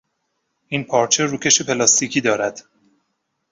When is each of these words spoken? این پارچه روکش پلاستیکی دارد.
این 0.67 0.83
پارچه 0.83 1.25
روکش 1.25 1.61
پلاستیکی 1.61 2.21
دارد. 2.21 2.63